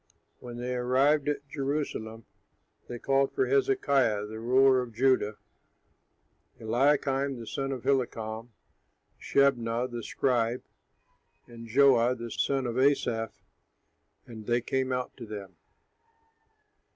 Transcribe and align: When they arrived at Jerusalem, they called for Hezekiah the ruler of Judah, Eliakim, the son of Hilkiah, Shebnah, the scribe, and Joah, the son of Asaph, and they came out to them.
When 0.39 0.57
they 0.57 0.73
arrived 0.73 1.29
at 1.29 1.47
Jerusalem, 1.47 2.25
they 2.87 2.97
called 2.97 3.35
for 3.35 3.45
Hezekiah 3.45 4.25
the 4.25 4.39
ruler 4.39 4.81
of 4.81 4.95
Judah, 4.95 5.35
Eliakim, 6.59 7.39
the 7.39 7.45
son 7.45 7.71
of 7.71 7.83
Hilkiah, 7.83 8.47
Shebnah, 9.21 9.91
the 9.91 10.01
scribe, 10.01 10.63
and 11.45 11.67
Joah, 11.69 12.17
the 12.17 12.31
son 12.31 12.65
of 12.65 12.79
Asaph, 12.79 13.43
and 14.25 14.47
they 14.47 14.59
came 14.61 14.91
out 14.91 15.15
to 15.17 15.27
them. 15.27 15.55